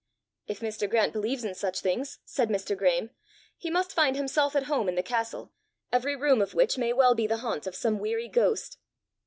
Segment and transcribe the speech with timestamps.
[0.47, 0.89] "If Mr.
[0.89, 2.75] Grant believes in such things," said Mr.
[2.75, 3.11] Graeme,
[3.55, 5.51] "he must find himself at home in the castle,
[5.91, 8.79] every room of which may well be the haunt of some weary ghost!"